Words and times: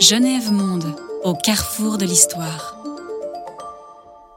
Genève 0.00 0.52
Monde, 0.52 0.94
au 1.22 1.34
carrefour 1.34 1.96
de 1.98 2.04
l'histoire. 2.04 2.76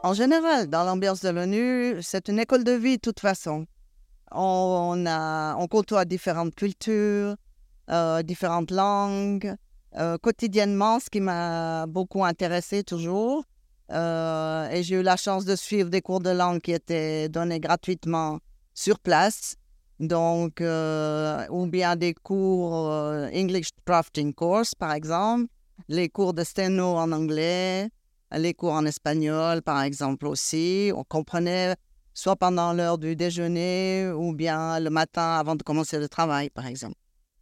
En 0.04 0.14
général, 0.14 0.68
dans 0.68 0.84
l'ambiance 0.84 1.22
de 1.22 1.30
l'ONU, 1.30 1.98
c'est 2.02 2.30
une 2.30 2.40
école 2.40 2.64
de 2.64 2.72
vie 2.72 2.96
de 2.96 3.02
toute 3.02 3.20
façon. 3.20 3.66
On, 4.32 5.06
a, 5.06 5.56
on 5.58 5.68
côtoie 5.68 6.06
différentes 6.06 6.56
cultures, 6.56 7.36
euh, 7.90 8.24
différentes 8.24 8.72
langues. 8.72 9.56
Euh, 9.98 10.18
quotidiennement, 10.18 11.00
ce 11.00 11.10
qui 11.10 11.20
m'a 11.20 11.86
beaucoup 11.88 12.24
intéressé 12.24 12.84
toujours, 12.84 13.44
euh, 13.92 14.70
et 14.70 14.84
j'ai 14.84 14.96
eu 14.96 15.02
la 15.02 15.18
chance 15.18 15.44
de 15.46 15.56
suivre 15.56 15.90
des 15.90 16.02
cours 16.02 16.20
de 16.20 16.30
langue 16.30 16.60
qui 16.62 16.72
étaient 16.72 17.30
donnés 17.30 17.60
gratuitement 17.60 18.40
sur 18.74 19.00
place. 19.00 19.56
Donc, 20.00 20.62
ou 20.62 21.66
bien 21.68 21.96
des 21.96 22.14
cours 22.14 22.92
English 23.34 23.70
Drafting 23.86 24.34
Course, 24.34 24.76
par 24.76 24.94
exemple, 24.94 25.48
les 25.88 26.10
cours 26.10 26.34
de 26.34 26.44
sténo 26.44 26.96
en 26.98 27.12
anglais, 27.12 27.90
les 28.32 28.54
cours 28.54 28.74
en 28.74 28.86
espagnol, 28.86 29.62
par 29.62 29.82
exemple, 29.82 30.28
aussi. 30.28 30.92
On 30.96 31.04
comprenait 31.04 31.76
soit 32.14 32.36
pendant 32.36 32.74
l'heure 32.74 32.98
du 32.98 33.16
déjeuner 33.16 34.12
ou 34.14 34.34
bien 34.34 34.80
le 34.80 34.90
matin 34.90 35.38
avant 35.38 35.56
de 35.56 35.64
commencer 35.64 36.00
le 36.00 36.10
travail, 36.10 36.50
par 36.50 36.66
exemple. 36.66 36.96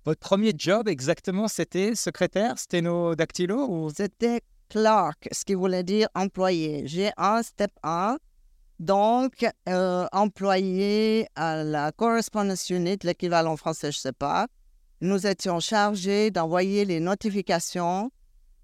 Votre 0.06 0.20
premier 0.20 0.54
job 0.56 0.88
exactement, 0.88 1.48
c'était 1.48 1.96
secrétaire, 1.96 2.60
sténo-dactylo 2.60 3.68
ou... 3.68 3.90
C'était 3.90 4.42
clerk, 4.70 5.28
ce 5.32 5.44
qui 5.46 5.56
voulait 5.56 5.84
dire 5.84 6.08
employé. 6.14 6.84
J'ai 6.86 7.12
un 7.18 7.42
step 7.42 7.72
1, 7.84 8.18
donc 8.80 9.46
euh, 9.70 10.08
employé 10.12 11.28
à 11.36 11.64
la 11.64 11.92
correspondence 11.92 12.70
unit, 12.70 12.98
l'équivalent 13.04 13.56
français, 13.58 13.92
je 13.92 13.98
ne 13.98 14.02
sais 14.02 14.14
pas. 14.14 14.48
Nous 15.02 15.28
étions 15.28 15.60
chargés 15.60 16.32
d'envoyer 16.32 16.86
les 16.86 17.00
notifications 17.00 18.12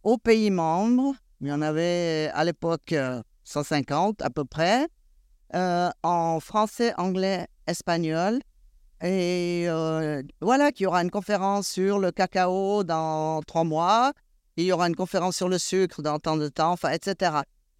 aux 0.03 0.17
pays 0.17 0.52
membres. 0.52 1.16
Il 1.41 1.47
y 1.47 1.52
en 1.52 1.61
avait 1.61 2.30
à 2.33 2.44
l'époque 2.44 2.94
150 3.44 4.21
euh, 4.21 4.25
à 4.25 4.30
peu 4.30 4.45
près. 4.45 4.88
Euh, 5.53 5.89
en 6.03 6.39
français, 6.39 6.93
anglais, 6.97 7.47
espagnol. 7.67 8.39
Et 9.03 9.66
euh, 9.67 10.21
voilà 10.39 10.71
qu'il 10.71 10.86
y 10.86 10.88
aura 10.88 11.02
une 11.02 11.09
conférence 11.09 11.67
sur 11.67 11.99
le 11.99 12.11
cacao 12.11 12.83
dans 12.83 13.41
trois 13.41 13.64
mois. 13.64 14.14
Il 14.58 14.66
y 14.66 14.71
aura 14.71 14.88
une 14.88 14.95
conférence 14.95 15.36
sur 15.36 15.49
le 15.49 15.58
sucre 15.58 16.02
dans 16.02 16.19
tant 16.19 16.38
de 16.38 16.47
temps, 16.47 16.71
enfin, 16.71 16.91
etc. 16.91 17.31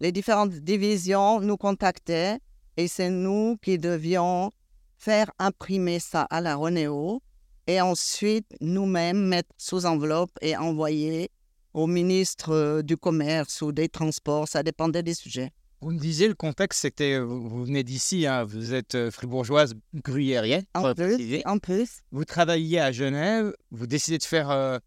Les 0.02 0.10
différentes 0.10 0.50
divisions 0.50 1.40
nous 1.40 1.56
contactaient 1.56 2.40
et 2.76 2.88
c'est 2.88 3.08
nous 3.08 3.56
qui 3.62 3.78
devions 3.78 4.50
faire 4.98 5.30
imprimer 5.38 6.00
ça 6.00 6.22
à 6.22 6.40
la 6.40 6.56
Renéo 6.56 7.22
et 7.68 7.80
ensuite 7.80 8.48
nous-mêmes 8.60 9.24
mettre 9.24 9.50
sous 9.58 9.86
enveloppe 9.86 10.32
et 10.40 10.56
envoyer 10.56 11.30
au 11.72 11.86
ministre 11.86 12.52
euh, 12.52 12.82
du 12.82 12.96
Commerce 12.96 13.62
ou 13.62 13.70
des 13.70 13.88
Transports, 13.88 14.48
ça 14.48 14.64
dépendait 14.64 15.04
des 15.04 15.14
sujets. 15.14 15.52
Vous 15.80 15.92
me 15.92 16.00
disiez, 16.00 16.26
le 16.26 16.34
contexte, 16.34 16.80
c'était, 16.80 17.20
vous 17.20 17.64
venez 17.64 17.84
d'ici, 17.84 18.26
hein, 18.26 18.42
vous 18.42 18.74
êtes 18.74 18.96
euh, 18.96 19.12
fribourgeoise 19.12 19.74
gruyérienne. 19.94 20.64
En 20.74 20.94
plus, 20.94 21.42
en 21.44 21.58
plus. 21.58 22.00
Vous 22.10 22.24
travailliez 22.24 22.80
à 22.80 22.90
Genève, 22.90 23.54
vous 23.70 23.86
décidez 23.86 24.18
de 24.18 24.24
faire 24.24 24.50
euh, 24.50 24.78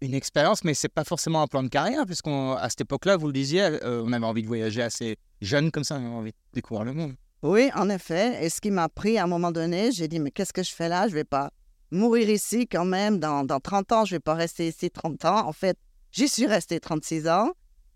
une 0.00 0.14
expérience, 0.14 0.64
mais 0.64 0.74
c'est 0.74 0.88
pas 0.88 1.04
forcément 1.04 1.42
un 1.42 1.46
plan 1.46 1.62
de 1.62 1.68
carrière, 1.68 2.04
puisqu'à 2.06 2.66
cette 2.68 2.82
époque-là, 2.82 3.16
vous 3.16 3.26
le 3.26 3.32
disiez, 3.32 3.78
on 3.82 4.12
avait 4.12 4.26
envie 4.26 4.42
de 4.42 4.46
voyager 4.46 4.82
assez 4.82 5.16
jeune 5.40 5.70
comme 5.70 5.84
ça, 5.84 5.96
on 5.96 5.98
avait 5.98 6.14
envie 6.14 6.32
de 6.32 6.36
découvrir 6.52 6.84
le 6.84 6.92
monde. 6.92 7.14
Oui, 7.42 7.70
en 7.74 7.88
effet. 7.88 8.44
Et 8.44 8.48
ce 8.48 8.60
qui 8.60 8.70
m'a 8.70 8.88
pris 8.88 9.18
à 9.18 9.24
un 9.24 9.26
moment 9.26 9.52
donné, 9.52 9.92
j'ai 9.92 10.08
dit, 10.08 10.20
mais 10.20 10.30
qu'est-ce 10.30 10.52
que 10.52 10.62
je 10.62 10.74
fais 10.74 10.88
là? 10.88 11.08
Je 11.08 11.14
vais 11.14 11.24
pas 11.24 11.50
mourir 11.90 12.28
ici 12.28 12.66
quand 12.66 12.84
même 12.84 13.18
dans, 13.18 13.44
dans 13.44 13.60
30 13.60 13.92
ans, 13.92 14.04
je 14.04 14.16
vais 14.16 14.20
pas 14.20 14.34
rester 14.34 14.68
ici 14.68 14.90
30 14.90 15.24
ans. 15.24 15.46
En 15.46 15.52
fait, 15.52 15.78
J'y 16.16 16.28
suis 16.28 16.46
restée 16.46 16.80
36 16.80 17.28
ans, 17.28 17.50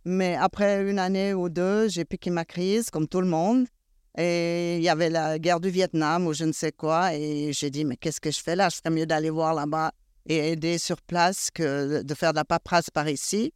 mais 0.05 0.37
après 0.37 0.83
une 0.91 0.99
année 0.99 1.33
ou 1.33 1.49
deux, 1.49 1.89
j'ai 1.89 2.05
piqué 2.05 2.29
ma 2.29 2.45
crise, 2.45 2.91
comme 2.91 3.09
tout 3.09 3.23
le 3.23 3.27
monde. 3.27 3.67
Et 4.19 4.77
il 4.77 4.83
y 4.83 4.91
avait 4.91 5.09
la 5.09 5.39
guerre 5.39 5.59
du 5.59 5.71
Vietnam 5.71 6.27
ou 6.27 6.35
je 6.35 6.45
ne 6.45 6.53
sais 6.53 6.71
quoi. 6.71 7.15
Et 7.15 7.55
j'ai 7.55 7.71
dit, 7.71 7.87
mais 7.87 7.97
qu'est-ce 7.97 8.21
que 8.21 8.31
je 8.31 8.39
fais 8.39 8.57
là? 8.57 8.69
Je 8.69 8.77
ferais 8.77 8.91
mieux 8.91 9.07
d'aller 9.07 9.31
voir 9.31 9.55
là-bas 9.55 9.93
et 10.27 10.53
aider 10.53 10.79
sur 10.79 11.01
place 11.03 11.51
que 11.53 12.03
de 12.03 12.15
faire 12.15 12.33
de 12.33 12.37
la 12.37 12.45
paperasse 12.45 12.91
par 12.91 13.09
ici. 13.09 13.53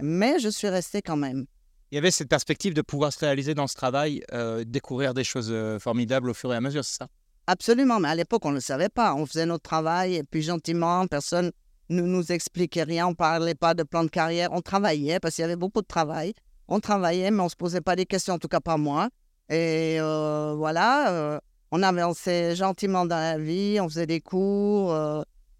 Mais 0.00 0.38
je 0.38 0.48
suis 0.48 0.68
restée 0.68 1.02
quand 1.02 1.16
même. 1.16 1.46
Il 1.90 1.94
y 1.94 1.98
avait 1.98 2.10
cette 2.10 2.28
perspective 2.28 2.74
de 2.74 2.82
pouvoir 2.82 3.12
se 3.12 3.20
réaliser 3.20 3.54
dans 3.54 3.66
ce 3.66 3.74
travail, 3.74 4.22
euh, 4.32 4.62
découvrir 4.66 5.14
des 5.14 5.24
choses 5.24 5.48
euh, 5.50 5.78
formidables 5.78 6.30
au 6.30 6.34
fur 6.34 6.52
et 6.52 6.56
à 6.56 6.60
mesure, 6.60 6.84
c'est 6.84 6.98
ça? 6.98 7.08
Absolument, 7.46 7.98
mais 7.98 8.08
à 8.08 8.14
l'époque, 8.14 8.44
on 8.44 8.50
ne 8.50 8.56
le 8.56 8.60
savait 8.60 8.90
pas. 8.90 9.14
On 9.14 9.24
faisait 9.24 9.46
notre 9.46 9.62
travail 9.62 10.16
et 10.16 10.22
puis 10.22 10.42
gentiment, 10.42 11.06
personne 11.06 11.50
ne 11.88 12.02
nous 12.02 12.30
expliquait 12.30 12.82
rien, 12.82 13.06
on 13.06 13.10
ne 13.10 13.14
parlait 13.14 13.54
pas 13.54 13.72
de 13.72 13.82
plan 13.82 14.04
de 14.04 14.10
carrière, 14.10 14.50
on 14.52 14.60
travaillait 14.60 15.18
parce 15.18 15.34
qu'il 15.34 15.42
y 15.42 15.44
avait 15.46 15.56
beaucoup 15.56 15.80
de 15.80 15.86
travail. 15.86 16.34
On 16.68 16.80
travaillait, 16.80 17.30
mais 17.30 17.40
on 17.40 17.44
ne 17.44 17.48
se 17.48 17.56
posait 17.56 17.80
pas 17.80 17.96
des 17.96 18.04
questions, 18.04 18.34
en 18.34 18.38
tout 18.38 18.48
cas 18.48 18.60
pas 18.60 18.76
moi. 18.76 19.08
Et 19.48 19.96
euh, 19.98 20.54
voilà, 20.54 21.10
euh, 21.10 21.40
on 21.70 21.82
avançait 21.82 22.54
gentiment 22.54 23.06
dans 23.06 23.16
la 23.16 23.38
vie, 23.38 23.78
on 23.80 23.88
faisait 23.88 24.06
des 24.06 24.20
cours 24.20 24.94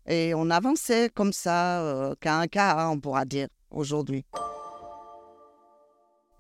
et 0.09 0.35
on 0.35 0.51
avançait 0.51 1.11
comme 1.15 1.33
ça, 1.33 2.15
qu'à 2.21 2.39
un 2.39 2.47
cas, 2.49 2.77
hein, 2.79 2.89
on 2.91 2.99
pourra 2.99 3.25
dire 3.25 3.49
aujourd'hui. 3.71 4.25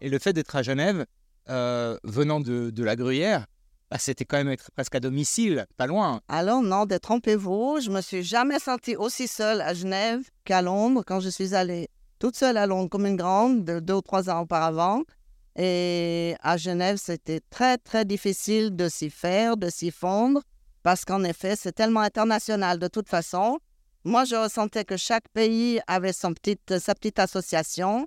Et 0.00 0.08
le 0.08 0.18
fait 0.18 0.32
d'être 0.32 0.56
à 0.56 0.62
Genève, 0.62 1.06
venant 1.46 2.40
de, 2.40 2.70
de 2.70 2.84
la 2.84 2.96
Gruyère, 2.96 3.46
bah, 3.90 3.96
c'était 3.98 4.26
quand 4.26 4.36
même 4.36 4.50
être 4.50 4.70
presque 4.72 4.94
à 4.94 5.00
domicile, 5.00 5.66
pas 5.78 5.86
loin. 5.86 6.20
Alors 6.28 6.60
non, 6.60 6.84
détrompez-vous, 6.84 7.80
je 7.80 7.90
me 7.90 8.02
suis 8.02 8.22
jamais 8.22 8.58
sentie 8.58 8.96
aussi 8.96 9.26
seule 9.26 9.62
à 9.62 9.72
Genève 9.72 10.20
qu'à 10.44 10.60
Londres 10.60 11.02
quand 11.06 11.20
je 11.20 11.30
suis 11.30 11.54
allée 11.54 11.88
toute 12.18 12.36
seule 12.36 12.58
à 12.58 12.66
Londres 12.66 12.90
comme 12.90 13.06
une 13.06 13.16
grande, 13.16 13.64
de 13.64 13.80
deux 13.80 13.94
ou 13.94 14.02
trois 14.02 14.28
ans 14.28 14.40
auparavant. 14.40 15.04
Et 15.56 16.36
à 16.42 16.56
Genève, 16.56 16.98
c'était 16.98 17.40
très, 17.48 17.78
très 17.78 18.04
difficile 18.04 18.76
de 18.76 18.88
s'y 18.88 19.08
faire, 19.08 19.56
de 19.56 19.70
s'y 19.70 19.90
fondre, 19.90 20.42
parce 20.82 21.04
qu'en 21.04 21.24
effet, 21.24 21.56
c'est 21.56 21.72
tellement 21.72 22.00
international 22.00 22.78
de 22.78 22.88
toute 22.88 23.08
façon. 23.08 23.58
Moi, 24.04 24.24
je 24.24 24.36
ressentais 24.36 24.84
que 24.84 24.96
chaque 24.96 25.28
pays 25.32 25.80
avait 25.86 26.12
son 26.12 26.32
petite, 26.32 26.78
sa 26.78 26.94
petite 26.94 27.18
association, 27.18 28.06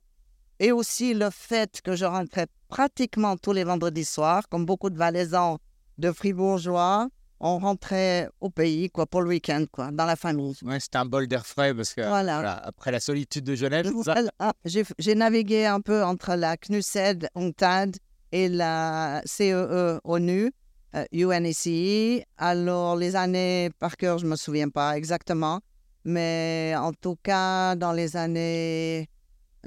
et 0.59 0.71
aussi 0.71 1.13
le 1.13 1.29
fait 1.29 1.81
que 1.81 1.95
je 1.95 2.05
rentrais 2.05 2.47
pratiquement 2.67 3.35
tous 3.35 3.51
les 3.51 3.63
vendredis 3.63 4.05
soirs, 4.05 4.47
comme 4.49 4.65
beaucoup 4.65 4.89
de 4.89 4.97
Valaisans 4.97 5.57
de 5.97 6.11
fribourgeois, 6.11 7.09
on 7.41 7.57
rentrait 7.57 8.29
au 8.39 8.49
pays 8.49 8.89
quoi 8.89 9.07
pour 9.07 9.21
le 9.21 9.29
week-end 9.29 9.65
quoi 9.71 9.89
dans 9.91 10.05
la 10.05 10.15
famille. 10.15 10.55
Ouais, 10.61 10.79
c'était 10.79 10.99
un 10.99 11.05
bol 11.05 11.27
d'air 11.27 11.45
frais 11.45 11.73
parce 11.73 11.93
que 11.93 12.01
voilà. 12.07 12.55
après 12.63 12.91
la 12.91 12.99
solitude 12.99 13.43
de 13.43 13.55
Genève. 13.55 13.91
Ah, 14.39 14.53
j'ai 14.65 15.15
navigué 15.15 15.65
un 15.65 15.81
peu 15.81 16.03
entre 16.03 16.35
la 16.35 16.55
CNUSED 16.57 17.29
UNCTAD 17.35 17.97
et 18.31 18.47
la 18.47 19.21
CEE 19.25 19.99
ONU 20.03 20.51
euh, 20.95 21.05
UNECI. 21.11 22.23
Alors 22.37 22.95
les 22.95 23.15
années 23.15 23.69
par 23.79 23.97
cœur 23.97 24.17
je 24.17 24.25
me 24.25 24.35
souviens 24.35 24.69
pas 24.69 24.97
exactement, 24.97 25.61
mais 26.05 26.73
en 26.77 26.93
tout 26.93 27.17
cas 27.21 27.75
dans 27.75 27.93
les 27.93 28.17
années 28.17 29.09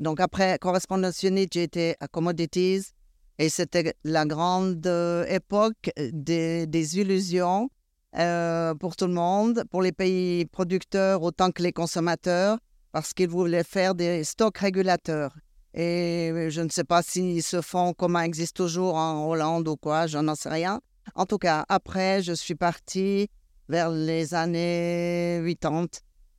donc 0.00 0.20
après 0.20 0.58
correspondance 0.58 1.22
unit 1.22 1.48
j'ai 1.52 1.62
été 1.62 1.94
à 2.00 2.08
Commodities 2.08 2.92
et 3.38 3.48
c'était 3.48 3.94
la 4.04 4.24
grande 4.26 4.86
euh, 4.86 5.24
époque 5.26 5.90
des, 6.12 6.66
des 6.66 6.98
illusions 6.98 7.68
euh, 8.16 8.74
pour 8.74 8.94
tout 8.94 9.06
le 9.06 9.12
monde, 9.12 9.64
pour 9.70 9.82
les 9.82 9.90
pays 9.90 10.44
producteurs 10.46 11.22
autant 11.22 11.50
que 11.50 11.62
les 11.62 11.72
consommateurs, 11.72 12.58
parce 12.92 13.12
qu'ils 13.12 13.28
voulaient 13.28 13.64
faire 13.64 13.96
des 13.96 14.22
stocks 14.22 14.58
régulateurs. 14.58 15.34
Et 15.74 16.48
je 16.48 16.60
ne 16.60 16.68
sais 16.68 16.84
pas 16.84 17.02
s'ils 17.02 17.42
se 17.42 17.60
font, 17.60 17.92
comment 17.92 18.20
existe 18.20 18.56
toujours 18.56 18.94
en 18.94 19.28
Hollande 19.28 19.66
ou 19.66 19.74
quoi, 19.74 20.06
je 20.06 20.18
n'en 20.18 20.36
sais 20.36 20.48
rien. 20.48 20.80
En 21.14 21.26
tout 21.26 21.38
cas, 21.38 21.64
après, 21.68 22.22
je 22.22 22.32
suis 22.32 22.54
partie 22.54 23.28
vers 23.68 23.90
les 23.90 24.34
années 24.34 25.42
80, 25.60 25.86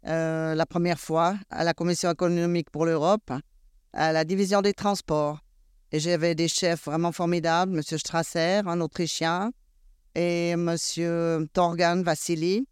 euh, 0.07 0.55
la 0.55 0.65
première 0.65 0.99
fois, 0.99 1.35
à 1.49 1.63
la 1.63 1.73
Commission 1.73 2.11
économique 2.11 2.69
pour 2.69 2.85
l'Europe, 2.85 3.31
à 3.93 4.11
la 4.11 4.23
division 4.23 4.61
des 4.61 4.73
transports. 4.73 5.39
Et 5.91 5.99
j'avais 5.99 6.35
des 6.35 6.47
chefs 6.47 6.85
vraiment 6.85 7.11
formidables, 7.11 7.77
M. 7.77 7.97
Strasser, 7.97 8.61
un 8.65 8.81
Autrichien, 8.81 9.51
et 10.13 10.49
M. 10.49 10.75
Torgan 11.53 12.03
Vassili. 12.03 12.67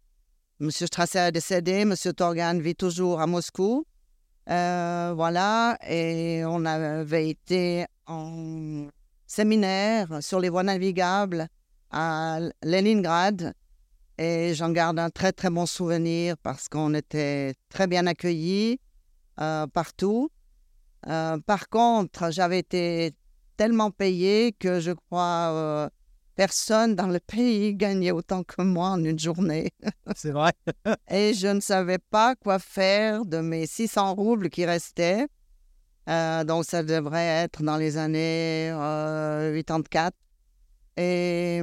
M. 0.60 0.70
Strasser 0.70 1.18
est 1.18 1.32
décédé, 1.32 1.80
M. 1.80 1.94
Torgan 2.16 2.58
vit 2.60 2.74
toujours 2.74 3.20
à 3.20 3.26
Moscou. 3.26 3.86
Euh, 4.50 5.12
voilà, 5.16 5.78
et 5.88 6.42
on 6.44 6.64
avait 6.66 7.30
été 7.30 7.86
en 8.06 8.88
séminaire 9.26 10.22
sur 10.22 10.38
les 10.38 10.50
voies 10.50 10.62
navigables 10.62 11.48
à 11.94 12.40
Leningrad. 12.62 13.54
Et 14.18 14.54
j'en 14.54 14.70
garde 14.70 14.98
un 14.98 15.10
très 15.10 15.32
très 15.32 15.50
bon 15.50 15.66
souvenir 15.66 16.36
parce 16.38 16.68
qu'on 16.68 16.94
était 16.94 17.54
très 17.68 17.86
bien 17.86 18.06
accueillis 18.06 18.78
euh, 19.40 19.66
partout. 19.66 20.30
Euh, 21.08 21.38
par 21.38 21.68
contre, 21.68 22.30
j'avais 22.30 22.58
été 22.58 23.14
tellement 23.56 23.90
payé 23.90 24.52
que 24.52 24.80
je 24.80 24.92
crois 24.92 25.90
personne 26.34 26.94
dans 26.94 27.06
le 27.06 27.20
pays 27.20 27.74
gagnait 27.74 28.10
autant 28.10 28.42
que 28.42 28.62
moi 28.62 28.88
en 28.88 29.04
une 29.04 29.18
journée. 29.18 29.70
C'est 30.16 30.32
vrai. 30.32 30.52
Et 31.10 31.34
je 31.34 31.48
ne 31.48 31.60
savais 31.60 31.98
pas 31.98 32.34
quoi 32.34 32.58
faire 32.58 33.24
de 33.24 33.38
mes 33.38 33.66
600 33.66 34.14
roubles 34.14 34.50
qui 34.50 34.64
restaient. 34.64 35.26
Euh, 36.08 36.44
donc, 36.44 36.64
ça 36.64 36.82
devrait 36.82 37.44
être 37.44 37.62
dans 37.62 37.76
les 37.76 37.96
années 37.96 38.70
84. 38.70 40.14
Et, 40.96 41.58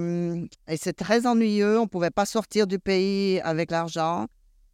et 0.68 0.78
c'est 0.78 0.94
très 0.94 1.25
ennuyeux. 1.25 1.80
On 1.80 1.83
ne 1.83 1.88
pouvait 1.88 2.12
pas 2.12 2.25
sortir 2.25 2.68
du 2.68 2.80
pays 2.80 3.39
avec 3.42 3.72
l'argent. 3.72 4.28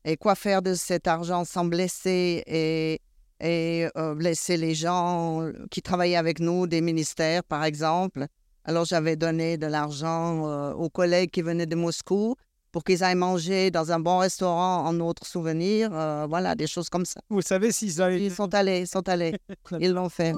Et 0.06 0.18
quoi 0.18 0.36
faire 0.36 0.62
de 0.62 0.74
cet 0.74 1.08
argent 1.08 1.44
sans 1.44 1.66
blesser 1.66 2.44
et, 2.48 3.02
et 3.40 3.88
euh, 3.98 4.16
blesser 4.16 4.58
les 4.58 4.74
gens 4.74 5.52
qui 5.70 5.82
travaillaient 5.82 6.16
avec 6.16 6.40
nous, 6.40 6.66
des 6.66 6.82
ministères 6.82 7.44
par 7.44 7.64
exemple? 7.64 8.26
Alors 8.64 8.86
j'avais 8.86 9.16
donné 9.16 9.58
de 9.58 9.68
l'argent 9.68 10.48
euh, 10.48 10.74
aux 10.74 10.90
collègues 10.90 11.32
qui 11.32 11.42
venaient 11.42 11.66
de 11.66 11.76
Moscou 11.76 12.36
pour 12.72 12.84
qu'ils 12.84 13.04
aillent 13.04 13.16
manger 13.16 13.72
dans 13.72 13.92
un 13.92 14.00
bon 14.00 14.18
restaurant 14.20 14.86
en 14.86 14.94
notre 14.94 15.26
souvenir. 15.26 15.90
Euh, 15.94 16.26
voilà, 16.30 16.54
des 16.56 16.68
choses 16.68 16.90
comme 16.90 17.06
ça. 17.06 17.22
Vous 17.30 17.42
savez 17.42 17.72
s'ils 17.72 18.02
allaient... 18.02 18.24
Ils 18.24 18.32
sont 18.34 18.54
allés, 18.54 18.82
ils 18.82 18.88
sont 18.88 19.08
allés. 19.08 19.36
ils 19.80 19.92
l'ont 19.92 20.10
fait. 20.10 20.34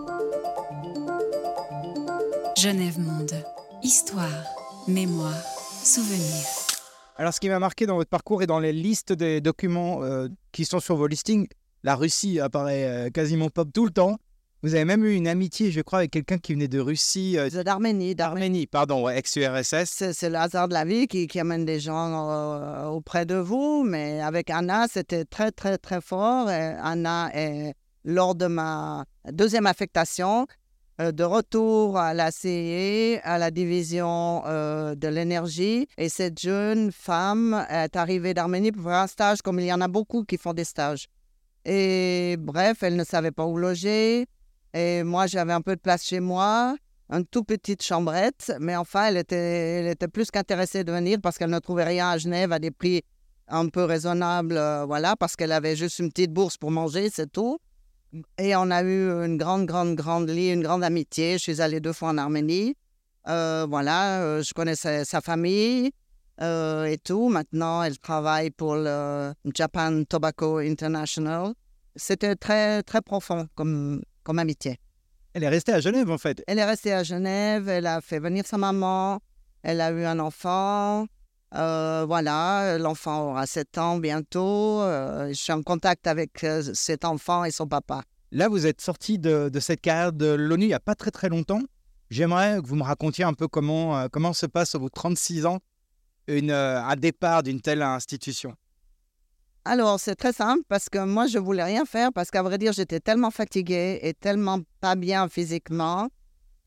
Genève 2.56 3.00
Monde. 3.00 3.44
Histoire, 3.84 4.44
mémoire, 4.88 5.42
souvenir. 5.84 6.46
Alors, 7.16 7.34
ce 7.34 7.40
qui 7.40 7.50
m'a 7.50 7.60
marqué 7.60 7.86
dans 7.86 7.96
votre 7.96 8.10
parcours 8.10 8.44
et 8.44 8.48
dans 8.48 8.60
les 8.60 8.74
listes 8.74 9.14
des 9.14 9.42
documents 9.42 10.04
euh, 10.04 10.28
qui 10.52 10.66
sont 10.66 10.80
sur 10.80 10.96
vos 10.96 11.08
listings, 11.08 11.48
la 11.84 11.96
Russie 11.96 12.40
apparaît 12.40 12.84
euh, 12.86 13.10
quasiment 13.10 13.50
pop 13.50 13.70
tout 13.74 13.86
le 13.86 13.92
temps. 13.92 14.18
Vous 14.64 14.76
avez 14.76 14.84
même 14.84 15.06
eu 15.06 15.14
une 15.16 15.28
amitié, 15.28 15.72
je 15.72 15.80
crois, 15.80 16.00
avec 16.00 16.12
quelqu'un 16.12 16.38
qui 16.38 16.54
venait 16.54 16.68
de 16.68 16.80
Russie. 16.80 17.38
euh, 17.38 17.50
D'Arménie. 17.64 18.16
D'Arménie, 18.16 18.68
pardon, 18.68 19.04
ouais, 19.06 19.18
ex-URSS. 19.18 20.12
C'est 20.12 20.30
le 20.30 20.36
hasard 20.36 20.68
de 20.68 20.74
la 20.74 20.84
vie 20.84 21.08
qui, 21.08 21.28
qui 21.28 21.40
amène 21.40 21.64
des 21.64 21.80
gens 21.80 22.30
euh, 22.30 22.88
auprès 22.88 23.26
de 23.26 23.36
vous. 23.36 23.84
Mais 23.86 24.20
avec 24.22 24.50
Anna, 24.50 24.88
c'était 24.92 25.24
très, 25.24 25.52
très, 25.52 25.78
très 25.78 26.02
fort. 26.02 26.50
Et 26.50 26.76
Anna 26.82 27.32
est, 27.34 27.74
lors 28.04 28.36
de 28.36 28.48
ma 28.48 29.06
deuxième 29.32 29.66
affectation, 29.66 30.42
euh, 30.42 30.46
de 31.00 31.24
retour 31.24 31.98
à 31.98 32.14
la 32.14 32.30
CIE, 32.30 33.20
à 33.24 33.38
la 33.38 33.52
division 33.52 34.44
euh, 34.46 34.96
de 34.96 35.08
l'énergie. 35.08 35.88
Et 35.98 36.10
cette 36.10 36.40
jeune 36.40 36.92
femme 36.92 37.66
est 37.70 37.96
arrivée 37.96 38.34
d'Arménie 38.34 38.74
pour 38.74 38.84
faire 38.84 39.00
un 39.00 39.08
stage, 39.08 39.42
comme 39.42 39.60
il 39.60 39.66
y 39.66 39.74
en 39.74 39.80
a 39.80 39.88
beaucoup 39.88 40.24
qui 40.24 40.38
font 40.38 40.54
des 40.54 40.66
stages. 40.66 41.08
Et 41.64 42.36
bref, 42.38 42.84
elle 42.84 42.98
ne 42.98 43.04
savait 43.06 43.32
pas 43.32 43.46
où 43.46 43.58
loger. 43.58 44.26
Et 44.74 45.04
moi, 45.04 45.26
j'avais 45.26 45.54
un 45.54 45.62
peu 45.62 45.76
de 45.76 45.82
place 45.82 46.04
chez 46.04 46.20
moi, 46.20 46.76
une 47.10 47.26
toute 47.26 47.48
petite 47.48 47.82
chambrette. 47.82 48.52
Mais 48.60 48.76
enfin, 48.76 49.06
elle 49.06 49.18
était, 49.18 49.80
elle 49.80 49.88
était 49.88 50.10
plus 50.10 50.30
qu'intéressée 50.32 50.84
de 50.84 50.92
venir 50.92 51.20
parce 51.24 51.38
qu'elle 51.38 51.50
ne 51.50 51.60
trouvait 51.60 51.86
rien 51.86 52.10
à 52.10 52.18
Genève 52.18 52.52
à 52.52 52.60
des 52.60 52.72
prix 52.72 53.04
un 53.48 53.70
peu 53.70 53.84
raisonnables. 53.84 54.58
euh, 54.58 54.86
voilà, 54.86 55.16
parce 55.16 55.36
qu'elle 55.36 55.52
avait 55.54 55.76
juste 55.76 56.00
une 56.00 56.10
petite 56.10 56.32
bourse 56.32 56.58
pour 56.58 56.72
manger, 56.72 57.10
c'est 57.10 57.32
tout. 57.32 57.58
Et 58.38 58.56
on 58.56 58.72
a 58.72 58.82
eu 58.84 59.10
une 59.26 59.38
grande, 59.38 59.66
grande, 59.66 59.96
grande 59.96 60.30
lie, 60.30 60.52
une 60.52 60.64
grande 60.64 60.84
amitié. 60.84 61.34
Je 61.34 61.44
suis 61.44 61.62
allée 61.62 61.80
deux 61.80 61.94
fois 61.94 62.10
en 62.10 62.18
Arménie. 62.18 62.76
Euh, 63.28 63.68
voilà, 63.70 64.22
euh, 64.22 64.42
je 64.42 64.54
connaissais 64.54 65.06
sa 65.06 65.22
famille 65.22 65.92
euh, 66.42 66.86
et 66.86 66.98
tout. 66.98 67.30
Maintenant, 67.30 67.84
elle 67.84 67.98
travaille 68.00 68.50
pour 68.50 68.76
le 68.76 69.34
Japan 69.54 70.04
Tobacco 70.06 70.58
International. 70.58 71.54
C'était 71.96 72.36
très, 72.36 72.82
très 72.84 73.02
profond 73.02 73.48
comme, 73.56 74.02
comme 74.24 74.40
amitié. 74.40 74.80
Elle 75.34 75.44
est 75.44 75.50
restée 75.50 75.74
à 75.74 75.80
Genève, 75.80 76.10
en 76.10 76.18
fait. 76.18 76.44
Elle 76.48 76.58
est 76.58 76.66
restée 76.66 76.94
à 76.94 77.04
Genève, 77.04 77.70
elle 77.70 77.86
a 77.86 78.02
fait 78.02 78.20
venir 78.20 78.48
sa 78.48 78.58
maman, 78.58 79.20
elle 79.62 79.82
a 79.82 79.92
eu 79.92 80.06
un 80.06 80.18
enfant. 80.18 81.06
Euh, 81.56 82.06
voilà, 82.08 82.78
l'enfant 82.78 83.32
aura 83.32 83.48
7 83.48 83.78
ans 83.80 83.98
bientôt. 83.98 84.82
Euh, 84.82 85.30
je 85.30 85.34
suis 85.34 85.52
en 85.52 85.64
contact 85.64 86.06
avec 86.06 86.44
euh, 86.44 86.62
cet 86.74 87.06
enfant 87.06 87.44
et 87.44 87.52
son 87.52 87.68
papa. 87.68 88.04
Là, 88.32 88.48
vous 88.48 88.68
êtes 88.68 88.82
sorti 88.82 89.18
de, 89.18 89.50
de 89.50 89.60
cette 89.60 89.82
carrière 89.82 90.14
de 90.14 90.28
l'ONU 90.28 90.66
il 90.66 90.68
n'y 90.68 90.74
a 90.74 90.80
pas 90.80 90.96
très 90.96 91.10
très 91.12 91.30
longtemps. 91.30 91.62
J'aimerais 92.12 92.60
que 92.62 92.68
vous 92.68 92.76
me 92.76 92.84
racontiez 92.84 93.24
un 93.24 93.34
peu 93.34 93.48
comment, 93.48 94.08
comment 94.10 94.34
se 94.34 94.46
passe 94.46 94.76
à 94.76 94.78
vos 94.78 94.90
36 94.90 95.46
ans 95.46 95.60
une, 96.28 96.52
un 96.52 96.96
départ 96.96 97.44
d'une 97.44 97.62
telle 97.62 97.82
institution. 97.82 98.56
Alors, 99.66 100.00
c'est 100.00 100.16
très 100.16 100.34
simple 100.34 100.64
parce 100.68 100.90
que 100.90 101.00
moi, 101.00 101.28
je 101.28 101.38
voulais 101.38 101.64
rien 101.64 101.86
faire 101.86 102.12
parce 102.14 102.32
qu'à 102.32 102.42
vrai 102.42 102.58
dire, 102.58 102.74
j'étais 102.74 103.00
tellement 103.00 103.30
fatiguée 103.30 104.00
et 104.02 104.14
tellement 104.14 104.60
pas 104.80 104.96
bien 104.96 105.28
physiquement 105.28 106.10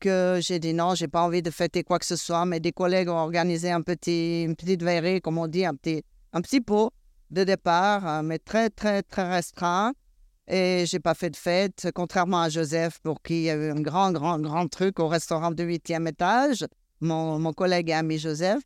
que 0.03 0.39
j'ai 0.41 0.59
dit 0.59 0.73
non, 0.73 0.95
j'ai 0.95 1.07
pas 1.07 1.21
envie 1.21 1.41
de 1.41 1.49
fêter 1.49 1.83
quoi 1.83 1.97
que 1.97 2.05
ce 2.05 2.17
soit. 2.17 2.45
Mais 2.45 2.59
des 2.59 2.73
collègues 2.73 3.09
ont 3.09 3.23
organisé 3.29 3.71
un 3.71 3.81
petit, 3.81 4.43
une 4.43 4.55
petite 4.55 4.83
verrée, 4.83 5.21
comme 5.21 5.37
on 5.37 5.47
dit, 5.47 5.65
un 5.65 5.75
petit, 5.75 6.03
un 6.33 6.41
petit 6.41 6.59
pot 6.61 6.91
de 7.31 7.43
départ, 7.45 8.07
euh, 8.07 8.21
mais 8.21 8.37
très, 8.37 8.69
très, 8.69 9.01
très 9.01 9.27
restreint. 9.29 9.93
Et 10.47 10.83
j'ai 10.85 10.99
pas 10.99 11.13
fait 11.13 11.29
de 11.29 11.37
fête, 11.37 11.87
contrairement 11.95 12.41
à 12.41 12.49
Joseph, 12.49 12.99
pour 12.99 13.21
qui 13.21 13.35
il 13.35 13.43
y 13.43 13.49
a 13.49 13.55
eu 13.55 13.71
un 13.71 13.81
grand, 13.81 14.11
grand, 14.11 14.39
grand 14.39 14.67
truc 14.67 14.99
au 14.99 15.07
restaurant 15.07 15.51
du 15.51 15.63
huitième 15.63 16.05
étage, 16.05 16.65
mon, 16.99 17.39
mon 17.39 17.53
collègue 17.53 17.89
et 17.89 17.93
ami 17.93 18.19
Joseph. 18.19 18.61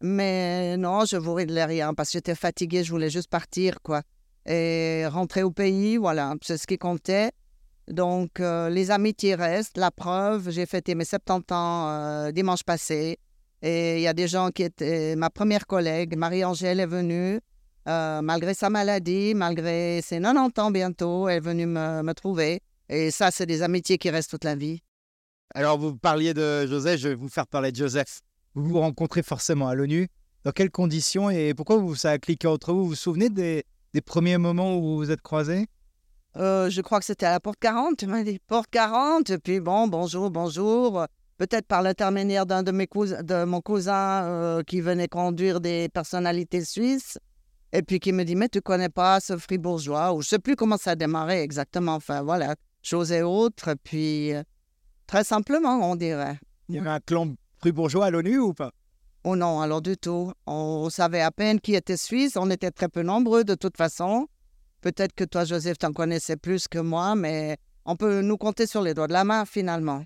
Mais 0.00 0.76
non, 0.76 1.04
je 1.04 1.16
voulais 1.16 1.64
rien 1.64 1.94
parce 1.94 2.08
que 2.08 2.14
j'étais 2.14 2.34
fatiguée, 2.34 2.82
je 2.82 2.90
voulais 2.90 3.10
juste 3.10 3.30
partir, 3.30 3.80
quoi. 3.82 4.02
Et 4.46 5.06
rentrer 5.06 5.44
au 5.44 5.52
pays, 5.52 5.96
voilà, 5.96 6.34
c'est 6.42 6.58
ce 6.58 6.66
qui 6.66 6.76
comptait. 6.76 7.30
Donc, 7.88 8.40
euh, 8.40 8.68
les 8.70 8.90
amitiés 8.90 9.34
restent. 9.34 9.76
La 9.76 9.90
preuve, 9.90 10.50
j'ai 10.50 10.66
fêté 10.66 10.94
mes 10.94 11.04
70 11.04 11.52
ans 11.54 11.88
euh, 11.88 12.32
dimanche 12.32 12.62
passé. 12.62 13.18
Et 13.60 13.96
il 13.96 14.02
y 14.02 14.08
a 14.08 14.12
des 14.14 14.28
gens 14.28 14.50
qui 14.50 14.62
étaient... 14.64 15.14
Ma 15.16 15.30
première 15.30 15.66
collègue, 15.66 16.16
Marie-Angèle, 16.16 16.80
est 16.80 16.86
venue. 16.86 17.40
euh, 17.88 18.22
malgré 18.22 18.54
sa 18.54 18.70
maladie, 18.70 19.34
malgré 19.34 20.00
ses 20.02 20.20
90 20.20 20.60
ans 20.60 20.70
bientôt, 20.70 21.28
elle 21.28 21.38
est 21.38 21.40
venue 21.40 21.66
me, 21.66 22.02
me 22.02 22.12
trouver. 22.14 22.60
Et 22.88 23.10
ça, 23.10 23.30
c'est 23.30 23.46
des 23.46 23.62
amitiés 23.62 23.98
qui 23.98 24.10
restent 24.10 24.30
toute 24.30 24.44
la 24.44 24.54
vie. 24.54 24.80
Alors, 25.54 25.78
vous 25.78 25.96
parliez 25.96 26.34
de 26.34 26.66
Joseph, 26.66 27.00
je 27.00 27.08
vais 27.08 27.14
vous 27.14 27.28
faire 27.28 27.46
parler 27.46 27.72
de 27.72 27.76
Joseph. 27.76 28.20
Vous 28.54 28.64
vous 28.68 28.80
rencontrez 28.80 29.22
forcément 29.22 29.68
à 29.68 29.74
l'ONU. 29.74 30.08
Dans 30.44 30.52
quelles 30.52 30.70
conditions 30.70 31.30
et 31.30 31.54
pourquoi 31.54 31.76
vous, 31.76 31.94
ça 31.94 32.10
a 32.12 32.18
cliqué 32.18 32.46
entre 32.48 32.72
vous? 32.72 32.82
Vous 32.82 32.88
vous 32.90 32.94
souvenez 32.94 33.30
des, 33.30 33.64
des 33.94 34.00
premiers 34.00 34.38
moments 34.38 34.76
où 34.76 34.82
vous 34.82 34.96
vous 34.96 35.10
êtes 35.10 35.20
croisés? 35.22 35.66
Euh, 36.36 36.70
je 36.70 36.80
crois 36.80 36.98
que 36.98 37.04
c'était 37.04 37.26
à 37.26 37.32
la 37.32 37.40
porte 37.40 37.58
40. 37.60 37.96
Tu 37.98 38.06
m'as 38.06 38.22
dit 38.22 38.38
porte 38.46 38.68
40. 38.70 39.30
Et 39.30 39.38
puis 39.38 39.60
bon, 39.60 39.88
bonjour, 39.88 40.30
bonjour. 40.30 41.06
Peut-être 41.38 41.66
par 41.66 41.82
l'intermédiaire 41.82 42.46
d'un 42.46 42.62
de 42.62 42.70
mes 42.70 42.86
cousins, 42.86 43.22
de 43.22 43.44
mon 43.44 43.60
cousin 43.60 44.24
euh, 44.24 44.62
qui 44.62 44.80
venait 44.80 45.08
conduire 45.08 45.60
des 45.60 45.88
personnalités 45.88 46.64
suisses. 46.64 47.18
Et 47.72 47.82
puis 47.82 48.00
qui 48.00 48.12
me 48.12 48.24
dit 48.24 48.36
Mais 48.36 48.48
tu 48.48 48.60
connais 48.60 48.88
pas 48.88 49.20
ce 49.20 49.36
fribourgeois 49.36 50.14
Ou 50.14 50.22
je 50.22 50.28
sais 50.28 50.38
plus 50.38 50.56
comment 50.56 50.76
ça 50.76 50.92
a 50.92 50.94
démarré 50.94 51.42
exactement. 51.42 51.94
Enfin 51.94 52.22
voilà, 52.22 52.54
chose 52.82 53.12
et 53.12 53.22
autre. 53.22 53.74
Puis 53.82 54.32
euh, 54.32 54.42
très 55.06 55.24
simplement, 55.24 55.90
on 55.90 55.96
dirait. 55.96 56.38
Il 56.68 56.76
y 56.76 56.78
avait 56.78 56.90
un 56.90 57.00
clan 57.00 57.34
fribourgeois 57.58 58.06
à 58.06 58.10
l'ONU 58.10 58.38
ou 58.38 58.54
pas? 58.54 58.72
Oh 59.24 59.36
non, 59.36 59.60
alors 59.60 59.82
du 59.82 59.96
tout. 59.96 60.32
On 60.46 60.88
savait 60.90 61.20
à 61.20 61.30
peine 61.30 61.60
qui 61.60 61.74
était 61.74 61.96
suisse. 61.96 62.36
On 62.36 62.50
était 62.50 62.70
très 62.70 62.88
peu 62.88 63.02
nombreux 63.02 63.44
de 63.44 63.54
toute 63.54 63.76
façon. 63.76 64.26
Peut-être 64.82 65.14
que 65.14 65.24
toi, 65.24 65.44
Joseph, 65.44 65.78
t'en 65.78 65.92
connaissais 65.92 66.36
plus 66.36 66.66
que 66.66 66.78
moi, 66.78 67.14
mais 67.14 67.56
on 67.84 67.96
peut 67.96 68.20
nous 68.20 68.36
compter 68.36 68.66
sur 68.66 68.82
les 68.82 68.94
doigts 68.94 69.06
de 69.06 69.12
la 69.12 69.22
main 69.24 69.44
finalement. 69.44 70.04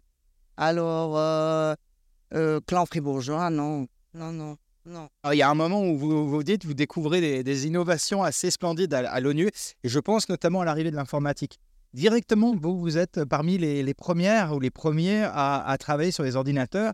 Alors, 0.59 1.17
euh, 1.17 1.75
euh, 2.35 2.61
clan 2.67 2.85
fribourgeois, 2.85 3.49
non. 3.49 3.87
Non, 4.13 4.33
non, 4.33 4.57
non. 4.85 5.09
Alors, 5.23 5.35
il 5.35 5.39
y 5.39 5.43
a 5.43 5.49
un 5.49 5.55
moment 5.55 5.83
où 5.83 5.97
vous 5.97 6.29
vous 6.29 6.43
dites, 6.43 6.67
vous 6.67 6.75
découvrez 6.75 7.43
des, 7.43 7.67
innovations 7.67 8.23
assez 8.23 8.51
splendides 8.51 8.93
à, 8.93 9.19
l'ONU, 9.21 9.49
et 9.83 9.89
je 9.89 9.99
pense 9.99 10.29
notamment 10.29 10.61
à 10.61 10.67
l'arrivée 10.67 10.91
de 10.91 10.97
l'informatique. 10.97 11.59
Directement, 11.95 12.55
vous, 12.55 12.79
vous 12.79 12.99
êtes 12.99 13.25
parmi 13.25 13.57
les, 13.57 13.95
premières 13.95 14.55
ou 14.55 14.61
les 14.61 14.71
premiers 14.71 15.23
à, 15.25 15.75
travailler 15.79 16.11
sur 16.11 16.23
les 16.23 16.37
ordinateurs. 16.37 16.93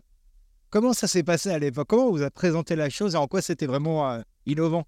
Comment 0.69 0.93
ça 0.93 1.07
s'est 1.07 1.23
passé 1.23 1.49
à 1.49 1.59
l'époque? 1.59 1.87
Comment 1.89 2.09
vous 2.09 2.21
avez 2.21 2.31
présenté 2.31 2.77
la 2.77 2.89
chose 2.89 3.13
et 3.13 3.17
en 3.17 3.27
quoi 3.27 3.41
c'était 3.41 3.67
vraiment 3.67 4.09
euh, 4.09 4.21
innovant? 4.45 4.85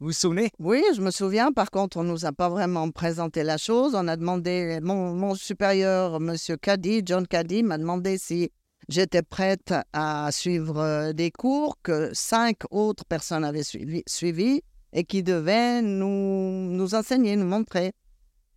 Vous 0.00 0.06
vous 0.06 0.12
souvenez? 0.12 0.50
Oui, 0.60 0.84
je 0.94 1.00
me 1.00 1.10
souviens. 1.10 1.50
Par 1.50 1.72
contre, 1.72 1.96
on 1.96 2.04
ne 2.04 2.12
nous 2.12 2.24
a 2.24 2.30
pas 2.30 2.48
vraiment 2.48 2.88
présenté 2.92 3.42
la 3.42 3.56
chose. 3.56 3.96
On 3.96 4.06
a 4.06 4.16
demandé, 4.16 4.78
mon, 4.80 5.34
supérieur, 5.34 6.20
Monsieur 6.20 6.56
Caddy, 6.56 7.02
John 7.04 7.26
Caddy, 7.26 7.64
m'a 7.64 7.78
demandé 7.78 8.16
si 8.16 8.52
j'étais 8.88 9.22
prête 9.22 9.74
à 9.92 10.30
suivre 10.30 10.78
euh, 10.78 11.12
des 11.12 11.32
cours 11.32 11.78
que 11.82 12.10
cinq 12.12 12.58
autres 12.70 13.04
personnes 13.06 13.44
avaient 13.44 13.64
suivi 13.64 14.62
et 14.92 15.02
qui 15.02 15.24
devaient 15.24 15.82
nous, 15.82 16.70
nous 16.70 16.94
enseigner, 16.94 17.34
nous 17.34 17.48
montrer. 17.48 17.90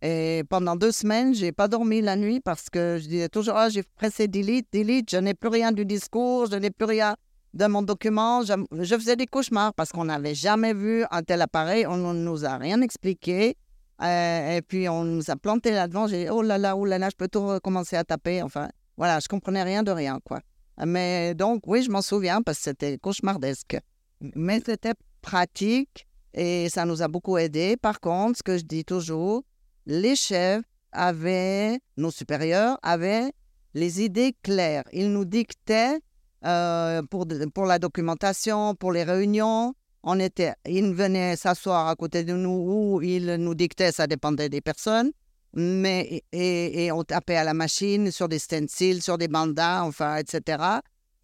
Et 0.00 0.44
pendant 0.48 0.76
deux 0.76 0.92
semaines, 0.92 1.34
j'ai 1.34 1.50
pas 1.50 1.66
dormi 1.66 2.02
la 2.02 2.14
nuit 2.14 2.38
parce 2.38 2.70
que 2.70 3.00
je 3.02 3.08
disais 3.08 3.28
toujours, 3.28 3.56
ah, 3.56 3.68
j'ai 3.68 3.82
pressé 3.82 4.28
delete, 4.28 4.68
delete, 4.72 5.10
je 5.10 5.16
n'ai 5.16 5.34
plus 5.34 5.48
rien 5.48 5.72
du 5.72 5.84
discours, 5.84 6.46
je 6.46 6.56
n'ai 6.56 6.70
plus 6.70 6.86
rien 6.86 7.16
de 7.54 7.66
mon 7.66 7.82
document. 7.82 8.42
Je, 8.42 8.96
faisais 8.96 9.16
des 9.16 9.26
cauchemars 9.26 9.74
parce 9.74 9.90
qu'on 9.90 10.06
n'avait 10.06 10.34
jamais 10.34 10.74
vu 10.74 11.04
un 11.10 11.22
tel 11.22 11.42
appareil, 11.42 11.86
on 11.86 11.96
ne 11.96 12.12
nous 12.12 12.44
a 12.44 12.56
rien 12.56 12.80
expliqué. 12.80 13.56
Euh, 14.00 14.56
et 14.56 14.62
puis 14.62 14.88
on 14.88 15.04
nous 15.04 15.30
a 15.30 15.36
planté 15.36 15.70
là-devant. 15.70 16.06
J'ai 16.06 16.24
dit, 16.24 16.30
oh 16.30 16.42
là 16.42 16.58
là, 16.58 16.76
oh 16.76 16.84
là 16.84 16.98
là, 16.98 17.08
je 17.10 17.16
peux 17.16 17.28
tout 17.28 17.46
recommencer 17.46 17.96
à 17.96 18.04
taper. 18.04 18.42
Enfin, 18.42 18.70
voilà, 18.96 19.20
je 19.20 19.28
comprenais 19.28 19.62
rien 19.62 19.82
de 19.82 19.90
rien, 19.90 20.18
quoi. 20.24 20.40
Mais 20.84 21.34
donc, 21.34 21.62
oui, 21.66 21.82
je 21.82 21.90
m'en 21.90 22.02
souviens 22.02 22.42
parce 22.42 22.58
que 22.58 22.64
c'était 22.64 22.98
cauchemardesque. 22.98 23.76
Mais 24.34 24.60
c'était 24.64 24.94
pratique 25.20 26.06
et 26.34 26.68
ça 26.68 26.84
nous 26.84 27.02
a 27.02 27.08
beaucoup 27.08 27.36
aidé. 27.36 27.76
Par 27.76 28.00
contre, 28.00 28.38
ce 28.38 28.42
que 28.42 28.58
je 28.58 28.64
dis 28.64 28.84
toujours, 28.84 29.44
les 29.86 30.16
chefs 30.16 30.64
avaient, 30.90 31.78
nos 31.96 32.10
supérieurs 32.10 32.78
avaient 32.82 33.32
les 33.74 34.02
idées 34.02 34.34
claires. 34.42 34.84
Ils 34.92 35.12
nous 35.12 35.24
dictaient 35.24 36.00
euh, 36.44 37.02
pour, 37.02 37.26
pour 37.54 37.66
la 37.66 37.78
documentation, 37.78 38.74
pour 38.74 38.92
les 38.92 39.04
réunions. 39.04 39.74
On 40.02 40.18
était, 40.18 40.54
ils 40.66 40.92
venaient 40.92 41.36
s'asseoir 41.36 41.88
à 41.88 41.94
côté 41.94 42.24
de 42.24 42.32
nous 42.32 42.50
ou 42.50 43.02
ils 43.02 43.36
nous 43.36 43.54
dictaient, 43.54 43.92
ça 43.92 44.06
dépendait 44.06 44.48
des 44.48 44.60
personnes. 44.60 45.12
Mais, 45.54 46.22
et, 46.32 46.84
et 46.86 46.92
on 46.92 47.04
tapait 47.04 47.36
à 47.36 47.44
la 47.44 47.54
machine 47.54 48.10
sur 48.10 48.28
des 48.28 48.38
stencils, 48.38 49.02
sur 49.02 49.18
des 49.18 49.28
bandas, 49.28 49.82
enfin, 49.82 50.16
etc. 50.16 50.64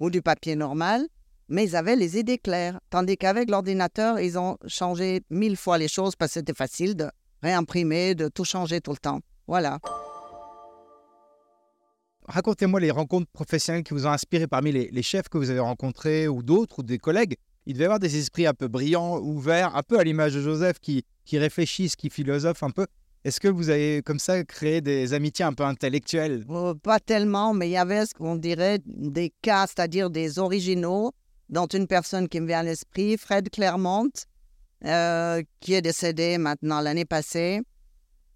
Ou 0.00 0.10
du 0.10 0.22
papier 0.22 0.54
normal. 0.54 1.06
Mais 1.48 1.64
ils 1.64 1.76
avaient 1.76 1.96
les 1.96 2.18
idées 2.18 2.38
claires. 2.38 2.78
Tandis 2.90 3.16
qu'avec 3.16 3.50
l'ordinateur, 3.50 4.20
ils 4.20 4.38
ont 4.38 4.58
changé 4.66 5.22
mille 5.30 5.56
fois 5.56 5.78
les 5.78 5.88
choses 5.88 6.14
parce 6.14 6.32
que 6.34 6.40
c'était 6.40 6.54
facile 6.54 6.94
de 6.94 7.10
réimprimer, 7.42 8.14
de 8.14 8.28
tout 8.28 8.44
changer 8.44 8.80
tout 8.80 8.92
le 8.92 8.98
temps. 8.98 9.20
Voilà. 9.46 9.78
Racontez-moi 12.28 12.78
les 12.78 12.90
rencontres 12.90 13.30
professionnelles 13.32 13.82
qui 13.82 13.94
vous 13.94 14.06
ont 14.06 14.10
inspiré 14.10 14.46
parmi 14.46 14.70
les, 14.70 15.02
chefs 15.02 15.30
que 15.30 15.38
vous 15.38 15.48
avez 15.48 15.60
rencontrés 15.60 16.28
ou 16.28 16.42
d'autres 16.42 16.80
ou 16.80 16.82
des 16.82 16.98
collègues. 16.98 17.36
Il 17.64 17.72
devait 17.72 17.84
y 17.84 17.86
avoir 17.86 18.00
des 18.00 18.18
esprits 18.18 18.46
un 18.46 18.52
peu 18.52 18.68
brillants, 18.68 19.18
ouverts, 19.18 19.74
un 19.74 19.82
peu 19.82 19.98
à 19.98 20.04
l'image 20.04 20.34
de 20.34 20.42
Joseph 20.42 20.78
qui, 20.78 21.04
réfléchissent, 21.32 21.96
qui 21.96 22.10
philosophent 22.10 22.62
un 22.62 22.70
peu. 22.70 22.86
Est-ce 23.24 23.40
que 23.40 23.48
vous 23.48 23.70
avez 23.70 24.02
comme 24.02 24.18
ça 24.18 24.44
créé 24.44 24.82
des 24.82 25.14
amitiés 25.14 25.46
un 25.46 25.54
peu 25.54 25.64
intellectuelles? 25.64 26.44
Oh, 26.50 26.74
Pas 26.74 27.00
tellement, 27.00 27.54
mais 27.54 27.68
il 27.68 27.72
y 27.72 27.76
avait 27.78 28.04
ce 28.04 28.12
qu'on 28.12 28.36
dirait 28.36 28.80
des 28.84 29.32
cas, 29.40 29.66
c'est-à-dire 29.66 30.10
des 30.10 30.38
originaux, 30.38 31.12
dont 31.48 31.66
une 31.66 31.86
personne 31.86 32.28
qui 32.28 32.40
me 32.40 32.46
vient 32.46 32.60
à 32.60 32.62
l'esprit, 32.62 33.16
Fred 33.16 33.48
Clermont, 33.48 34.10
euh, 34.84 35.42
qui 35.60 35.72
est 35.72 35.82
décédé 35.82 36.36
maintenant 36.36 36.82
l'année 36.82 37.06
passée. 37.06 37.62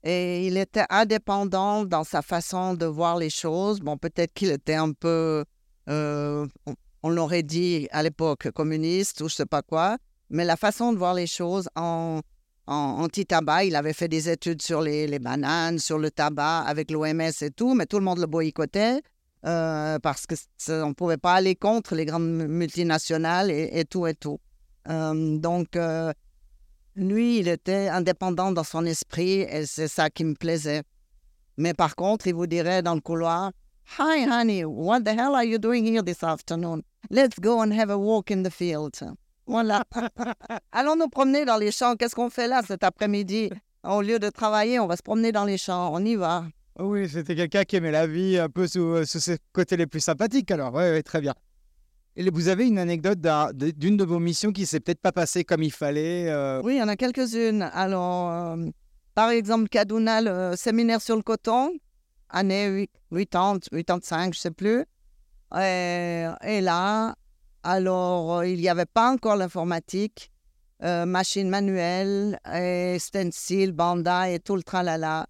Et 0.05 0.47
il 0.47 0.57
était 0.57 0.85
indépendant 0.91 1.85
dans 1.85 2.05
sa 2.05 2.23
façon 2.23 2.75
de 2.75 2.87
voir 2.87 3.17
les 3.19 3.31
choses. 3.31 3.81
Bon, 3.81 3.97
peut-être 3.97 4.33
qu'il 4.33 4.51
était 4.51 4.75
un 4.75 4.93
peu, 4.93 5.45
euh, 5.89 6.47
on, 7.03 7.09
l'aurait 7.11 7.45
dit 7.45 7.89
à 7.93 8.03
l'époque, 8.03 8.51
communiste 8.51 9.21
ou 9.21 9.29
je 9.29 9.37
sais 9.37 9.47
pas 9.47 9.63
quoi. 9.63 9.99
Mais 10.31 10.45
la 10.45 10.57
façon 10.57 10.93
de 10.93 10.99
voir 10.99 11.15
les 11.15 11.29
choses 11.29 11.69
en, 11.77 12.21
en 12.67 12.75
anti-tabac, 12.75 13.65
il 13.65 13.77
avait 13.77 13.93
fait 13.93 14.09
des 14.09 14.29
études 14.29 14.63
sur 14.63 14.81
les, 14.81 15.07
les 15.07 15.19
bananes, 15.21 15.79
sur 15.79 15.99
le 15.99 16.11
tabac 16.11 16.61
avec 16.61 16.91
l'OMS 16.91 17.21
et 17.21 17.51
tout, 17.51 17.75
mais 17.75 17.87
tout 17.87 17.99
le 17.99 18.05
monde 18.05 18.19
le 18.19 18.27
boycottait. 18.27 19.03
Euh, 19.45 19.99
parce 19.99 20.25
qu'on 20.27 20.89
ne 20.89 20.95
pouvait 20.95 21.17
pas 21.17 21.35
aller 21.35 21.57
contre 21.57 21.97
les 21.97 22.05
grandes 22.05 22.29
multinationales 22.29 23.51
et, 23.51 23.85
tout 23.85 24.07
et 24.07 24.15
tout. 24.15 24.39
Euh, 24.89 25.37
donc, 25.39 25.77
lui, 26.95 27.39
il 27.39 27.49
était 27.49 27.89
indépendant 27.89 28.53
dans 28.53 28.65
son 28.65 28.85
esprit 28.85 29.41
et 29.41 29.67
c'est 29.67 29.89
ça 29.89 30.11
qui 30.11 30.25
me 30.25 30.35
plaisait. 30.35 30.83
Mais 31.57 31.75
par 31.75 31.97
contre, 31.97 32.27
il 32.27 32.35
vous 32.35 32.47
dirait 32.47 32.83
dans 32.83 32.95
le 32.95 33.01
couloir, 33.01 33.53
Hi, 33.99 34.27
honey, 34.27 34.65
what 34.65 35.01
the 35.01 35.09
hell 35.09 35.35
are 35.35 35.45
you 35.45 35.59
doing 35.59 35.85
here 35.85 36.03
this 36.03 36.23
afternoon? 36.23 36.83
Let's 37.11 37.39
go 37.41 37.61
and 37.61 37.73
have 37.73 37.91
a 37.91 37.99
walk 37.99 38.31
in 38.31 38.43
the 38.43 38.51
field. 38.51 38.93
Voilà. 39.47 39.85
Allons 40.73 40.97
nous 40.97 41.09
promener 41.09 41.45
dans 41.45 41.57
les 41.57 41.73
champs. 41.73 41.97
Qu'est-ce 41.97 42.15
qu'on 42.15 42.31
fait 42.31 42.47
là 42.47 42.63
cet 42.67 42.85
après-midi? 42.85 43.51
Au 43.85 44.01
lieu 44.01 44.19
de 44.19 44.31
travailler, 44.31 44.79
on 44.79 44.87
va 44.87 44.97
se 44.97 45.03
promener 45.03 45.33
dans 45.33 45.45
les 45.45 45.59
champs. 45.59 45.93
On 45.93 46.05
y 46.05 46.15
va. 46.15 46.45
Oui, 46.79 47.09
c'était 47.09 47.35
quelqu'un 47.35 47.65
qui 47.65 47.77
aimait 47.77 47.91
la 47.91 48.07
vie 48.07 48.39
un 48.39 48.49
peu 48.49 48.67
sous, 48.67 49.05
sous 49.05 49.19
ses 49.19 49.39
côtés 49.53 49.77
les 49.77 49.87
plus 49.87 50.01
sympathiques. 50.01 50.51
Alors, 50.51 50.73
oui, 50.73 50.83
ouais, 50.85 51.03
très 51.03 51.21
bien. 51.21 51.35
Vous 52.17 52.49
avez 52.49 52.67
une 52.67 52.79
anecdote 52.79 53.21
d'une 53.55 53.97
de 53.97 54.05
vos 54.05 54.19
missions 54.19 54.53
qui 54.53 54.67
s'est 54.67 54.81
peut-être 54.81 55.01
pas 55.01 55.13
passée 55.13 55.45
comme 55.45 55.63
il 55.63 55.73
fallait 55.73 56.29
euh? 56.29 56.61
Oui, 56.63 56.75
il 56.75 56.79
y 56.79 56.83
en 56.83 56.89
a 56.89 56.97
quelques-unes. 56.97 57.63
Alors, 57.73 58.31
euh, 58.31 58.67
par 59.15 59.31
exemple, 59.31 59.69
Kaduna, 59.69 60.21
le 60.21 60.57
séminaire 60.57 61.01
sur 61.01 61.17
le 61.17 61.23
coton, 61.23 61.73
année 62.29 62.91
80, 63.11 63.61
85, 63.73 64.35
je 64.35 64.41
sais 64.41 64.51
plus. 64.51 64.85
Et, 65.55 66.61
là, 66.61 67.15
alors, 67.63 68.39
euh, 68.39 68.47
il 68.47 68.61
n'y 68.61 68.69
avait 68.69 68.85
pas 68.85 69.11
encore 69.11 69.37
l'informatique, 69.37 70.31
machine 70.81 71.49
manuelle, 71.49 72.39
et 72.53 72.99
stencil, 72.99 73.73
banda 73.73 74.31
et 74.31 74.39
tout 74.39 74.57
le 74.57 74.63
tralala. 74.63 75.27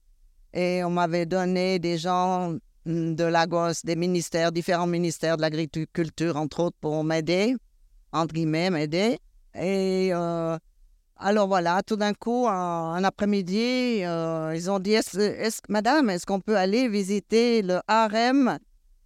Et 0.53 0.83
on 0.83 0.91
m'avait 0.91 1.27
donné 1.27 1.79
des 1.79 1.97
gens 1.97 2.57
de 2.87 3.25
Lagos, 3.25 3.85
des 3.85 3.97
ministères, 3.97 4.53
différents 4.53 4.87
ministères 4.87 5.37
de 5.37 5.43
l'agriculture, 5.43 6.37
entre 6.37 6.61
autres, 6.61 6.77
pour 6.81 7.05
m'aider, 7.05 7.55
entre 8.12 8.35
guillemets, 8.35 8.71
m'aider. 8.71 9.19
Et 9.55 10.11
euh, 10.12 10.59
alors 11.17 11.47
voilà, 11.47 11.83
tout 11.83 11.97
d'un 11.97 12.15
coup, 12.15 12.47
un, 12.49 13.05
après-midi, 13.05 14.05
euh, 14.05 14.53
ils 14.55 14.71
ont 14.71 14.79
dit 14.79 14.93
est-ce, 14.93 15.61
Madame, 15.69 16.11
est-ce 16.11 16.27
qu'on 16.27 16.41
peut 16.41 16.57
aller 16.57 16.89
visiter 16.89 17.62
le 17.62 17.81
harem 17.87 18.59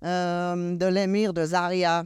euh, 0.04 0.76
de 0.76 0.86
l'émir 0.86 1.34
de 1.34 1.44
Zaria? 1.44 2.04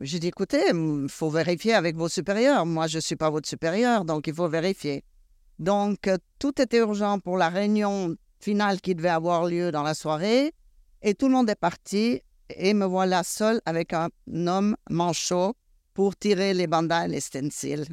J'ai 0.00 0.18
dit 0.18 0.28
écoutez, 0.28 0.62
il 0.72 1.06
faut 1.08 1.30
vérifier 1.30 1.74
avec 1.74 1.96
vos 1.96 2.08
supérieurs. 2.08 2.66
Moi, 2.66 2.86
je 2.86 2.96
ne 2.96 3.02
suis 3.02 3.16
pas 3.16 3.30
votre 3.30 3.48
supérieur, 3.48 4.04
donc 4.04 4.26
il 4.26 4.34
faut 4.34 4.48
vérifier. 4.48 5.04
Donc, 5.58 6.10
tout 6.40 6.60
était 6.60 6.78
urgent 6.78 7.20
pour 7.20 7.36
la 7.36 7.48
réunion 7.48 8.16
finale 8.40 8.80
qui 8.80 8.94
devait 8.96 9.08
avoir 9.08 9.44
lieu 9.44 9.70
dans 9.70 9.84
la 9.84 9.94
soirée. 9.94 10.52
Et 11.06 11.14
tout 11.14 11.26
le 11.26 11.34
monde 11.34 11.50
est 11.50 11.54
parti 11.54 12.22
et 12.48 12.72
me 12.72 12.86
voilà 12.86 13.22
seul 13.24 13.60
avec 13.66 13.92
un 13.92 14.08
homme 14.26 14.74
manchot 14.88 15.52
pour 15.92 16.16
tirer 16.16 16.54
les 16.54 16.66
bandages 16.66 17.10
et 17.10 17.12
les 17.12 17.20
stencils. 17.20 17.84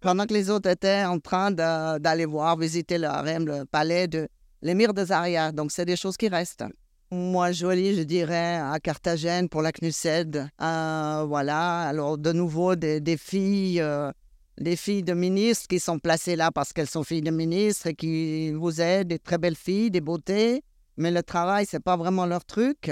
Pendant 0.00 0.26
que 0.26 0.34
les 0.34 0.50
autres 0.50 0.68
étaient 0.68 1.02
en 1.02 1.18
train 1.18 1.50
d'aller 1.50 2.26
voir, 2.26 2.58
visiter 2.58 2.98
le 2.98 3.06
harem, 3.06 3.46
le 3.46 3.64
palais 3.64 4.06
de 4.06 4.28
l'émir 4.60 4.92
de 4.92 5.02
Zaria. 5.02 5.50
Donc, 5.50 5.72
c'est 5.72 5.86
des 5.86 5.96
choses 5.96 6.18
qui 6.18 6.28
restent. 6.28 6.64
Moi, 7.10 7.52
jolie, 7.52 7.96
je 7.96 8.02
dirais, 8.02 8.56
à 8.56 8.78
Carthagène 8.80 9.48
pour 9.48 9.62
la 9.62 9.72
CNUSED. 9.72 10.46
Euh, 10.60 11.24
voilà, 11.26 11.88
alors 11.88 12.18
de 12.18 12.32
nouveau, 12.32 12.76
des, 12.76 13.16
filles, 13.16 13.80
euh, 13.80 14.12
des 14.58 14.76
filles 14.76 15.02
de 15.02 15.14
ministres 15.14 15.68
qui 15.68 15.80
sont 15.80 15.98
placées 15.98 16.36
là 16.36 16.50
parce 16.52 16.74
qu'elles 16.74 16.90
sont 16.90 17.02
filles 17.02 17.22
de 17.22 17.30
ministres 17.30 17.86
et 17.86 17.94
qui 17.94 18.52
vous 18.52 18.78
aident, 18.78 19.08
des 19.08 19.18
très 19.18 19.38
belles 19.38 19.56
filles, 19.56 19.90
des 19.90 20.02
beautés 20.02 20.62
mais 20.98 21.10
le 21.10 21.22
travail, 21.22 21.64
c'est 21.66 21.82
pas 21.82 21.96
vraiment 21.96 22.26
leur 22.26 22.44
truc. 22.44 22.90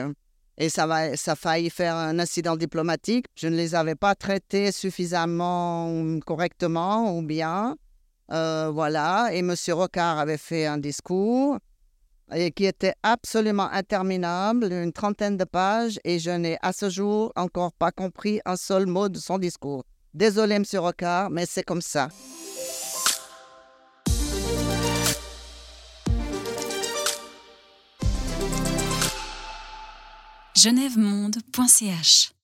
Et 0.59 0.71
ça, 0.71 0.87
va, 0.87 1.17
ça 1.17 1.35
a 1.45 1.71
faire 1.71 1.97
un 1.97 2.19
incident 2.19 2.57
diplomatique. 2.57 3.27
Je 3.35 3.49
ne 3.49 3.57
les 3.57 3.75
avais 3.75 3.95
pas 3.95 4.15
traités 4.15 4.73
suffisamment 4.73 6.19
correctement 6.25 7.17
ou 7.17 7.23
bien. 7.23 7.77
Euh, 8.33 8.71
voilà. 8.73 9.29
Et 9.33 9.41
M. 9.41 9.55
Rocard 9.69 10.19
avait 10.19 10.39
fait 10.39 10.67
un 10.67 10.79
discours 10.79 11.59
et 12.35 12.51
qui 12.51 12.65
était 12.65 12.95
absolument 13.03 13.71
interminable, 13.71 14.73
une 14.73 14.93
trentaine 14.93 15.37
de 15.37 15.45
pages, 15.45 16.01
et 16.05 16.19
je 16.19 16.31
n'ai 16.31 16.59
à 16.61 16.73
ce 16.73 16.91
jour 16.91 17.33
encore 17.37 17.73
pas 17.73 17.93
compris 17.93 18.41
un 18.45 18.57
seul 18.57 18.87
mot 18.87 19.09
de 19.09 19.19
son 19.19 19.39
discours. 19.39 19.85
Désolé, 20.13 20.57
M. 20.57 20.65
Rocard, 20.75 21.31
mais 21.31 21.47
c'est 21.47 21.63
comme 21.63 21.83
ça. 21.83 22.09
genèvemonde.ch 30.67 32.36